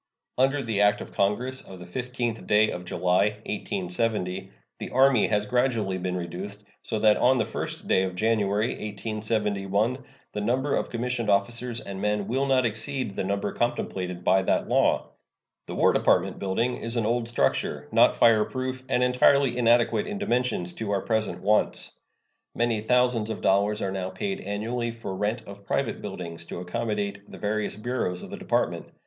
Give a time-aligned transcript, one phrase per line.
[0.39, 5.45] Under the act of Congress of the 15th day of July, 1870, the Army has
[5.45, 10.03] gradually been reduced, so that on the 1st day of January, 1871,
[10.33, 14.67] the number of commissioned officers and men will not exceed the number contemplated by that
[14.67, 15.11] law.
[15.67, 20.73] The War Department building is an old structure, not fireproof, and entirely inadequate in dimensions
[20.77, 21.99] to our present wants.
[22.55, 27.29] Many thousands of dollars are now paid annually for rent of private buildings to accommodate
[27.29, 28.87] the various bureaus of the Department.